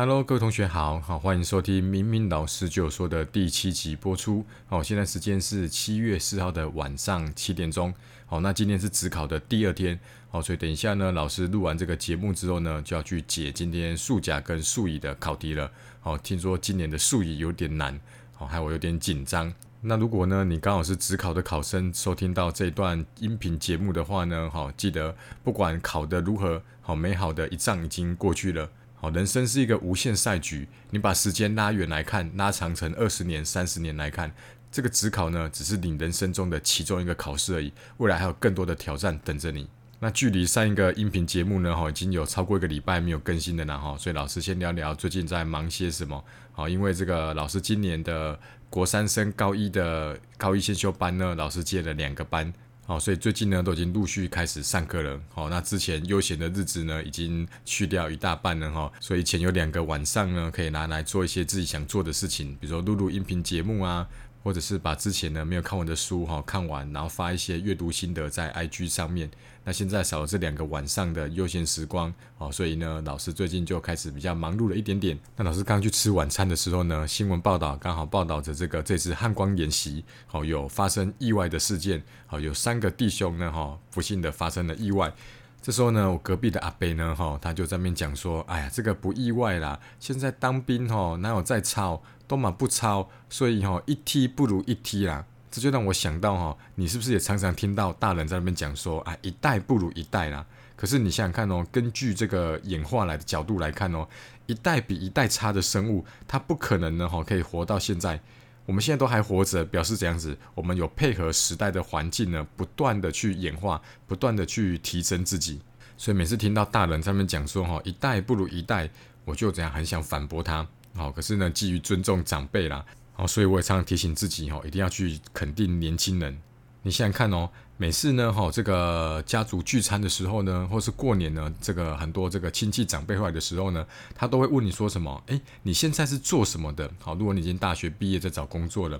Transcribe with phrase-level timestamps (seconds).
[0.00, 4.42] Hello，各位同学好，好欢迎收听明明老师就说的第七集播出。
[4.66, 7.92] 好，现在时间是七月四号的晚上七点钟。
[8.24, 10.00] 好，那今天是职考的第二天。
[10.30, 15.70] 好，所以等一下呢，老师录完这个节目之后呢，就要去解今天数甲跟数乙的考题了。
[16.00, 18.00] 好，听说今年的数乙有点难，
[18.32, 19.52] 好，害我有点紧张。
[19.82, 25.14] 那如果呢，你刚好是职考的考生，收听到这段音频节目的话呢，好，记得
[25.44, 28.70] 不管考得如何，好，美好的一仗已经过去了。
[29.00, 34.30] 好，人生是一个无限赛局，你把时间拉远来看，拉长成二十年、三十年来看，
[34.70, 37.72] 这个职考呢，只是你人生中的其中一个考试而已。
[37.96, 39.66] 未来还有更多的挑战等着你。
[40.00, 43.96] 那距离上一个音频节目呢，哈，已经有超过一个礼拜没有更新的了，哈。
[43.96, 46.22] 所以老师先聊聊最近在忙些什么。
[46.52, 48.38] 好，因为这个老师今年的
[48.68, 52.52] 国三升高一的高一先修班呢，老师接了两个班。
[52.90, 55.20] 哦，所以最近呢都已经陆续开始上课了。
[55.32, 58.90] 好，那之前悠闲的日子呢已经去掉一大半了哈。
[58.98, 64.08] 所以前有两个晚上呢可以拿来做一些自己想做的事情，比如说录录音频节目啊。
[64.42, 69.30] 或者是把之前呢没有看完的书哈看完，然后发一些阅读心得在 IG 上面。
[69.62, 75.18] 那现在少了这两个晚上的悠闲时光哦，所以呢老师最近就开始比较忙碌了一点点。
[75.36, 85.12] 那老师刚去吃晚餐的时候呢，新闻报道刚好报道着这个这次汉光演习哦有发生意外的事件哦，有三个弟兄呢哈不幸的发生了意外。
[85.60, 92.02] 这时候呢我隔壁的阿伯呢哈他就在面讲说，哎呀这个不意外啦，现在当兵哈哪有在操。
[92.30, 100.46] 都嘛不抄，所以哈一踢不如一踢啦，这就让我想到哈，你是不是也常常听到大人在那边讲说啊一代不如一代啦？
[100.76, 104.06] 可是你想想看哦，根据这个演化来的角度来看哦，
[104.46, 108.20] 一代比一代差的生物，它不可能呢哈可以活到现在。
[108.64, 115.60] 我们现在都还活着，表示这样子，我们有配合时代的环境呢，不断的去演化，不断的去提升自己。
[115.96, 118.88] 所以每次听到大人在那边讲说哈一代不如一代，
[119.24, 120.64] 我就这样很想反驳他。
[120.94, 126.40] 好，可是呢，基于尊重长辈啦，好，所以我也常常提醒自己，哈，一定要去肯定年轻人。
[126.82, 135.22] 你想想看哦，每次呢，哈，这个家族聚餐的时候呢，或是过年呢，这个很多这个亲戚长辈来的时候呢，他都会问你说什么？
[135.26, 136.90] 诶，你现在是做什么的？
[136.98, 138.98] 好，如果你已经大学毕业在找工作了，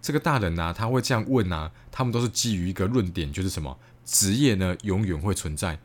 [0.00, 3.76] 这个大人呢，他会这样问啊，他们都是基于一个论点，就是什么？
[4.06, 5.78] 职业呢，永远会存在。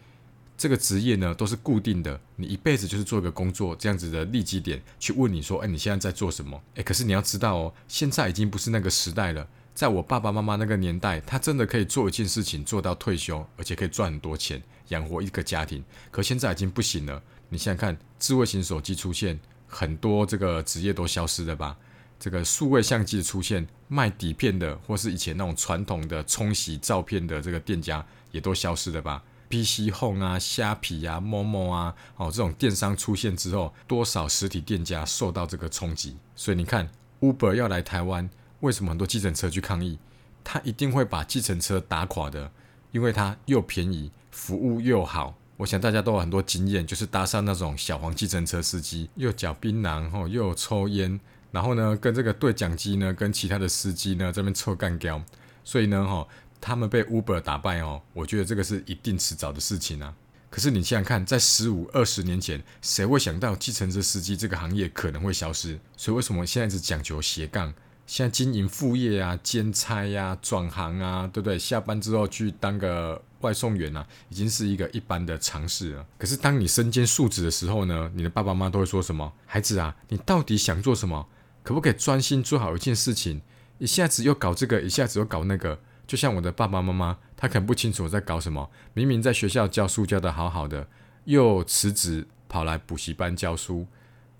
[0.64, 6.58] 这个职业呢都是固定的，你一辈子就是做一个工作，这样子的利基点去问你说，哎，你现在在做什么？
[6.76, 9.46] 哎，可是你要知道哦，现在已经不是那个时代了。
[9.76, 15.84] 在我爸爸妈妈那个年代，他真的可以做一件事情做到退休，而且可以赚很多钱养活一个家庭。
[16.10, 17.22] 可现在已经不行了。
[17.50, 19.38] 你想想看，智慧型手机出现，
[19.68, 21.76] 很多这个职业都消失了吧？
[22.18, 29.22] 这个数位相机的出现，卖底片的，或是以前那种传统的冲洗照片的这个店家，也都消失了吧
[29.54, 36.18] ？PC Home 啊，虾皮啊，某某啊，哦，这种电商出现之后，多少实体店家受到这个冲击？
[36.36, 38.28] 所以你看，Uber 要来台湾，
[38.62, 40.00] 为什么很多计程车去抗议？
[40.44, 42.50] 他一定会把计程车打垮的，
[42.92, 45.36] 因为它又便宜，服务又好。
[45.58, 51.20] 我想大家都有很多经验，就是搭上那种小黄计程车司机，又嚼槟榔，吼，又抽烟，
[51.52, 55.22] 然后呢，跟这个对讲机呢，跟其他的司机呢，这边臭干胶，
[55.64, 56.28] 所以呢，吼。
[56.66, 60.16] 他们被 Uber 打败哦，我觉得这个是一定迟早的事情啊。
[60.50, 65.78] 可是你想想看，在十五二十年前，谁会想到计程车司机这个行业可能会消失？
[65.98, 67.74] 所以为什么现在只讲求斜杠？
[68.08, 71.60] 现在经营副业啊、兼差呀、转行啊，对不对？
[71.60, 76.06] 下班之后去当个外送员啊，已经是一个一般的尝试了。
[76.18, 79.34] 可是当你身兼数职的时候呢，你的爸爸妈妈都会说什么？
[79.46, 81.28] 孩子啊，你到底想做什么？
[81.62, 83.42] 可不可以专心做好一件事情？
[83.80, 85.78] 一下子又搞这个，一下子又搞那个。
[86.14, 88.70] 就像我的爸爸妈妈，他可能不清楚我在搞什么。
[88.94, 90.88] 明明在学校教书教的好好的，
[91.24, 93.88] 又辞职跑来补习班教书。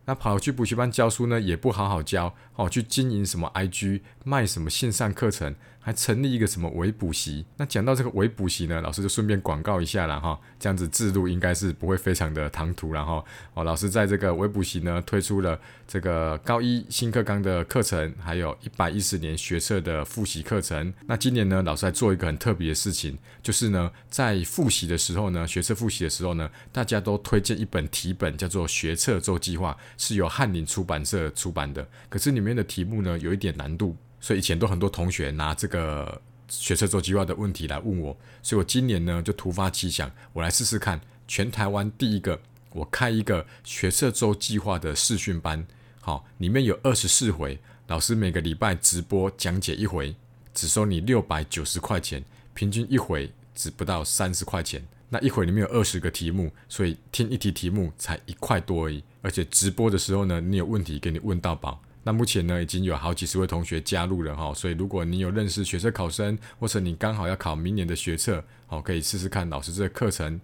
[0.06, 5.56] 那跑去补习班教书呢，也不好好教，哦，去经营什么 IG，卖什么线上课程。
[5.86, 7.46] 还成立一个什么微补习？
[7.58, 20.94] 那讲到这个微补习呢，老师就顺便广告一下了哈，这样子制度应该是不会非常的唐突然后哦，老师在这个微补习呢推出了这个高一新课纲的课程，还有一百一十年学测的复习课程。
[21.06, 31.88] 那今年呢，老师在做一个很特别的事情，就是呢，在复习的时候呢，学测复习的时候呢，大家都推荐一本题本，叫做《学测周计划》，是由翰林出版社出版的。
[32.10, 33.96] 可是里面的题目呢，有一点难度。
[34.20, 42.40] 所以以前都很多同学拿这个学车做计划的问题来问我，所以我今年呢就突发奇想，我来试试看，全台湾第一个
[42.72, 45.68] 我开一个学测周计划的试训班，
[46.00, 50.16] 好，里面有二十四回，老师每个礼拜直播讲解一回，
[50.54, 52.24] 只收你六百九十块钱，
[52.54, 59.04] 平均一回只不到三十块钱，那一回里面有二十个题目，所以听一题题目才一块多而已。
[59.24, 61.82] 而且直播的时候呢，你有问题给你问到宝。
[62.04, 70.42] 那目前呢，已经有好几十位同学加入了哈，所以如果你有认识学测考生，或者你刚好要考明年的学测，好，可以试试看老师这个课程。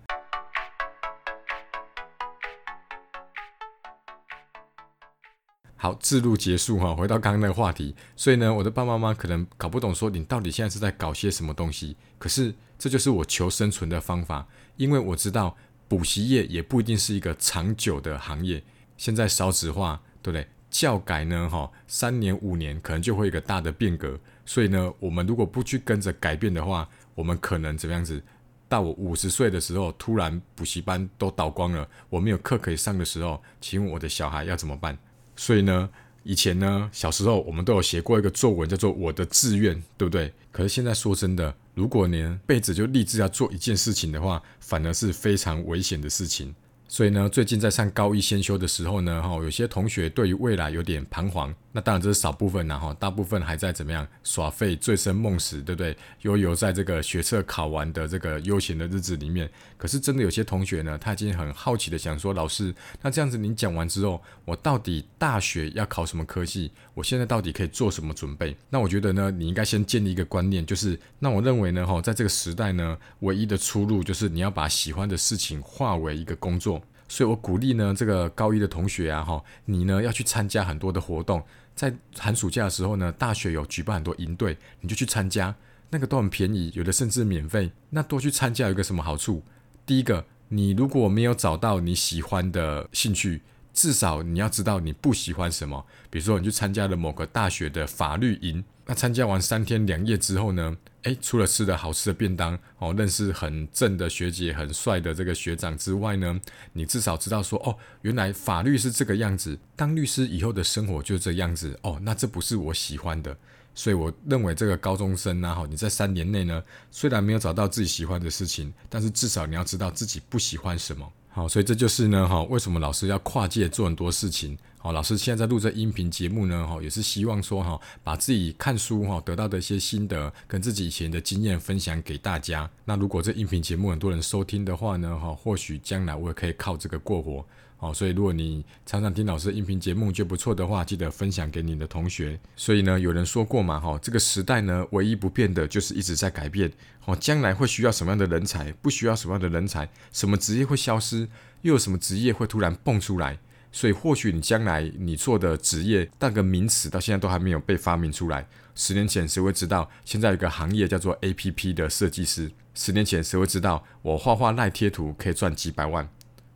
[5.76, 7.94] 好，自录结束哈，回到刚刚那个话题。
[8.16, 11.98] 所以呢，我的爸爸妈妈可能搞不懂，说你到底现在是在搞些什么东西。
[12.18, 14.48] 可是这就是我求生存的方法，
[14.78, 15.58] 因为我知道
[15.90, 18.64] 补习业也不一定是一个长久的行业。
[18.96, 20.48] 现在少子化，对不对？
[20.70, 24.18] 教改呢，哈，三年五年可能就会有一个大的变革。
[24.46, 28.22] 所以呢，我们如果不去跟着改变的话，我们可能怎么样子？
[28.68, 34.96] 到我五十岁的时候，突然补习班都倒光了，我没有课可以上的时候，请问我的小孩要怎么办？
[35.36, 35.90] 所以呢，
[36.22, 40.32] 以前呢，小时候我们都有写过一个作文，叫做“我的志愿”，对不对？
[40.52, 46.54] 可是现在说真的，如果你辈子就立志要做一件事情的话，反而是非常危险的事情。
[46.90, 51.56] 所以呢，最近在上高一先修的时候呢，哈，有些同学对于未来有点彷徨。
[51.82, 55.96] 当然这是少部分然后大部分还在怎么样耍废、醉生梦死，对不对？
[56.22, 59.50] 悠游在这个学测考完的这个悠闲的日子里面。
[59.78, 66.72] 可是真的有些同学呢，他已经很好奇的想说，老师，那这样子您讲完之后，我到底大学要考什么科系？
[66.94, 68.56] 我现在到底可以做什么准备？
[68.70, 76.82] 那我觉得呢，你应该先建立一个观念，就是那我认为呢，哈，在这个时代呢，唯一的出路就是你要把喜欢的事情化为一个工作。
[77.12, 81.44] 所以我鼓励呢，这个高一的同学啊，哈，你呢要去参加很多的活动，
[81.80, 85.56] 在寒暑假的时候呢，大学有举办很多营队，你就去参加，
[85.92, 87.72] 那个都很便宜，有的甚至免费。
[87.92, 89.42] 那多去参加有一个什么好处？
[89.86, 93.44] 第一个，你如果没有找到你喜欢的兴趣，
[93.80, 95.86] 至少你要知道你不喜欢什么。
[96.10, 98.62] 比如说，你去参加了某个大学的法律营。
[98.86, 100.76] 那参加完三天两夜之后呢？
[101.04, 106.38] 诶，除了吃的好吃的便当哦，认识很正的学姐、很帅的这个学长之外呢，
[106.74, 111.98] 你至少知道说哦，原来法律是这个样子，当律师以后的生活就是这样子哦。
[112.02, 113.34] 那这不是我喜欢的，
[113.74, 116.62] 所以我认为这个高中生呢，哈，你在三年内呢，
[116.92, 121.10] 虽然没有找到自己喜欢的事情，但是至少你要知道自己不喜欢什么。
[121.32, 124.58] 好，所以这就是呢，哈，为什么老师要跨界做很多事情？
[124.80, 132.70] 好，老师现在在录这音频节目呢，哈，也是希望说，哈，把自己看书哈得到的一些心得，跟自己以前的经验分享给大家。
[132.84, 137.46] 那如果这音频节目很多人收听的话呢，哈，或许将来我也可以靠这个过活。
[137.80, 142.38] 哦，所以如果你常常听老师的音频节目，就不错的话，记得分享给你的同学。
[142.56, 146.72] 所以呢，有人说过嘛，哈，这个时代呢，唯一不变的就是一直在改变。
[147.06, 148.72] 哦，将来会需要什么样的人才？
[148.74, 149.90] 不需要什么样的人才？
[150.12, 151.28] 什么职业会消失？
[151.62, 153.40] 又有什么职业会突然蹦出来？
[153.72, 158.48] 所以或许你将来你做的职业，那个名词到现在都还没有被发明出来。
[158.76, 159.90] 十年前谁会知道？
[160.04, 162.52] 现在有个行业叫做 A P P 的设计师。
[162.74, 163.84] 十年前谁会知道？
[164.02, 166.10] 我画画赖贴图可以赚几百万？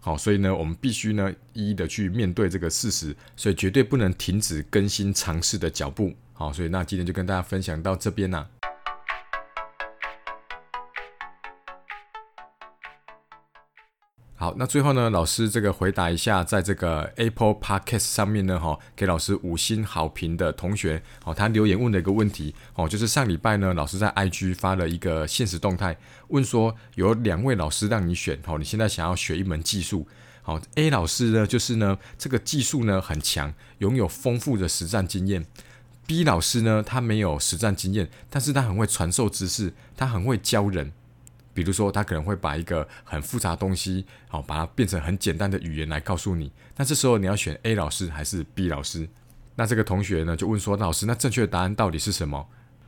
[0.05, 6.13] 好，所以呢，我们必须呢一一的去面对这个事实，所以绝对不能停止更新尝试的脚步。
[6.33, 8.45] 好，所以那今天就跟大家分享到这边啦。
[14.43, 25.95] 好，那最后呢，老师这个回答一下，在这个 Apple Podcast 上面呢，哈，给老师五星好评的同学，哦，他留言问了一个问题，哦，就是上礼拜呢，老师在 IG 发了一个现实动态，
[26.27, 30.05] 问说有两位老师让你选，哦，你现在想要学一门技术，
[30.41, 35.45] 好，A 老师呢，就是呢，这个技术呢很强，拥有丰富的实战经验
[36.05, 40.91] ；B 老师呢，他没有实战经验，但是他很会传授知识，他很会教人。
[41.53, 46.51] 比如说，他可能会把一个很复杂东西，好，把它变成很简单的语言来告诉你。
[46.75, 49.07] 那这时候你要选 A 老师还是 B 老师？
[49.55, 52.47] 那这个同学呢就问说：“老师，那正确的答案到底是什么？”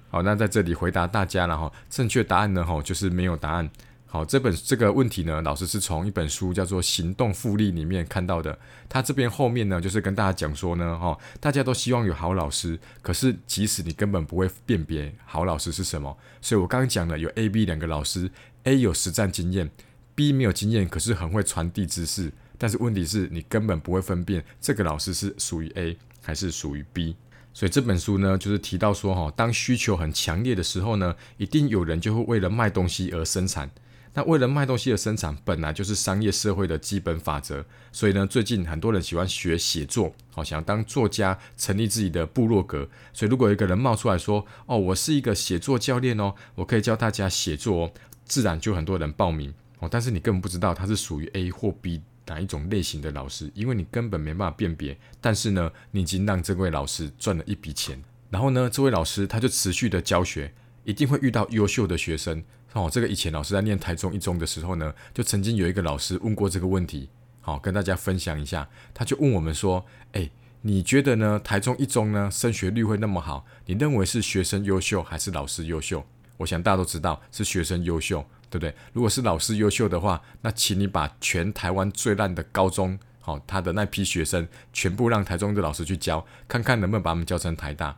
[0.09, 1.71] 好，那在这里回答大家了哈。
[1.89, 3.69] 正确答案呢，哈，就是没有答案。
[4.07, 8.57] 好，这本这个问题呢，老师是从一本书叫做《行动复利》里面看到的。
[8.87, 18.31] 他这边后面呢，就是跟大家讲说呢，哈，大家都希望有好老师，可是即使你根本不会辨别好老师是什么，所以我刚刚讲了有 A、B 两个老师
[18.65, 19.71] ，A 有实战经验
[20.13, 22.31] ，B 没有经验，可是很会传递知识。
[22.57, 27.15] 但是问题是你根本不会分辨这个老师是属于 A 还是属于 B。
[27.53, 33.71] 所以这本书呢，就是提到说，哈，当需求很强烈的时候呢，一定有人就会为了卖东西而生产。
[34.13, 37.65] 那为了卖东西的生产，本来就是商业社会的基本法则。
[37.91, 42.87] 所以呢，最近很多人喜欢学写作，好想当作家，成立自己的部落格。
[43.11, 47.91] 所以如果有一个人冒出来说：“哦，我是一个写作教练哦，我可以教大家写作哦”，
[48.25, 49.87] 自然就很多人报名哦。
[49.89, 54.97] 但是你根本不知道他是属于 A 或 B 哪一种类型的老师，因为你根本没办法辨别。
[55.21, 58.03] 但是呢，你已经让这位老师赚了一笔钱。
[58.29, 60.51] 然后呢，这位老师他就持续的教学，
[60.83, 62.43] 一定会遇到优秀的学生。
[62.73, 67.09] 哦，这个以前老师在念台中一中的时候呢，就曾经有一个老师问过这个问题。
[67.39, 68.67] 好跟大家分享一下。
[68.91, 70.27] 他就问我们说：“哎，
[70.61, 71.39] 你觉得呢？
[71.43, 73.45] 台中一中呢升学率会那么好？
[73.67, 76.03] 你认为是学生优秀还是老师优秀？”
[76.37, 78.73] 我想大家都知道是学生优秀，对不对？
[78.93, 87.97] 如果是老师优秀的话，那请你把全台湾最烂的高中，好，他的那批学生全部让台中的老师去教，看看能不能把他们教成台大，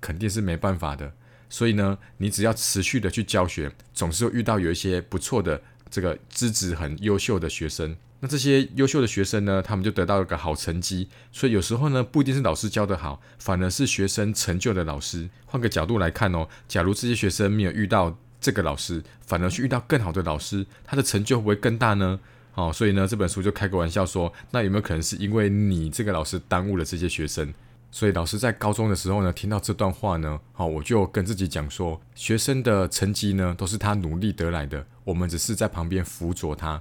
[0.00, 1.12] 肯定是没办法的。
[1.50, 5.60] 所以呢，你只要持续的去教学，总是会遇到有一些不错的
[5.90, 7.94] 这个资质很优秀的学生。
[8.24, 11.06] 那这些优秀的学生呢，他们就得到一个好成绩。
[11.30, 15.28] 所以有时候呢，不一定是老师教的好，反而是学生成就的老师。
[15.44, 22.18] 换个角度来看哦，假如这些学生没有遇到这个老师，反而去遇到更好的老师，他的成就会不会更大呢？
[22.54, 27.52] 哦，所以呢，这本书就开个玩笑说，那有没有可能是因为你这个老师耽误了这些学生？
[27.90, 36.80] 所以老师在高中的时候呢，听到这段话呢，好，我就跟自己讲说，学生的成绩呢，都是他努力得来的，我们只是在旁边辅佐他。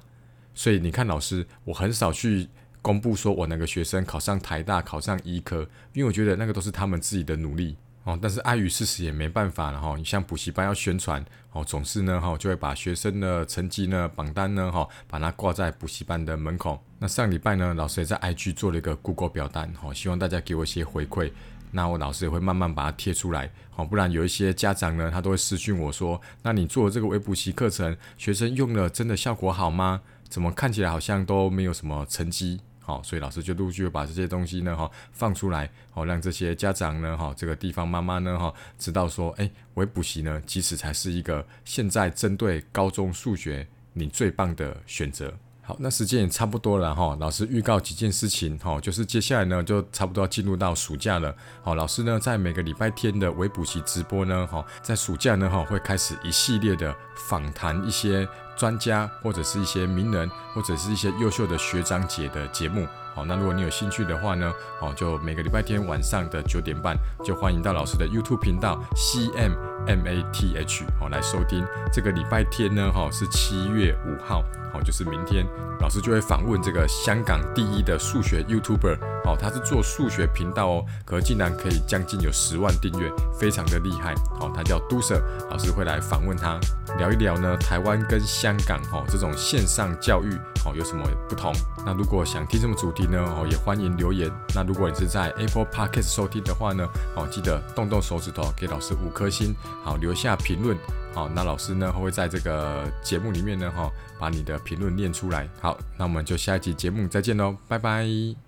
[0.56, 2.48] 所以你看，老师，我很少去
[2.82, 8.18] 公布说我哪个学生考上台大、考上医科，因为我觉得那个都是他们自己的努力哦。
[8.22, 9.96] 但是碍于事实也没办法了哈。
[9.98, 16.84] 你像补习班要宣传哦，总是呢哈就会把学生的成绩呢榜单呢哈把它挂在补习班的门口。
[17.00, 21.32] 那上礼拜呢，老师也在 IG 做了一个 Google 表单哈，希望大家给我一些回馈。
[21.76, 30.02] 那我老师也会慢慢把它贴出来哦，不然有一些家长呢，他都会私讯我说：“那你做这个微补习课程，学生用了真的效果好吗？”
[30.34, 45.32] 怎么看起来好像都没有什么成绩，好，所以老师就陆续把这些东西呢，哈，放出来，好，让这些家长呢，哈，这个地方妈妈呢，哈，知道说，哎，微补习呢，其实才是一个现在针对高中数学你最棒的选择。
[45.66, 47.16] 好，那时间也差不多了哈。
[47.22, 51.34] 老师预告几件事情哈，就是接下来呢就差不多要进入到暑假了。
[51.62, 62.88] 好，老师呢在每个礼拜天的微补习直播呢，哈，在暑假呢哈会开始一系列的访谈一些专家或者是一些名人或者是一些优秀的学长姐的节目。
[63.16, 69.52] 好，那如果你有兴趣的话呢，好，就每个礼拜天晚上的九点半，就欢迎到老师的 YouTube 频道 C M
[69.86, 71.64] M A T H 好来收听。
[71.92, 74.44] 这个礼拜天呢，哈是七月五号，
[74.74, 75.46] 好就是明天，
[75.80, 84.16] 老师就会访问这个香港第一的数学 YouTuber，哦，他是做数学频道哦，可竟然可以将近有十万订阅，非常的厉害。
[84.40, 86.60] 好，他叫都 Sir，老师会来访问他，
[86.98, 90.36] 聊一聊呢台湾跟香港哈这种线上教育
[90.66, 91.54] 哦有什么不同。
[91.86, 93.08] 那如果想听什么主题？
[93.08, 94.30] 呢哦，也欢迎留言。
[94.54, 96.86] 那如果你是在 Apple Podcast 收听的话呢，
[97.16, 100.78] 哦，记得动动手指头给老师五颗星，好留下评论。
[101.14, 105.48] 好，那老师呢会在这个节目里面呢，哈，把你的评论念出来。
[105.62, 108.43] 好，那我们就下一集节目再见喽，拜拜。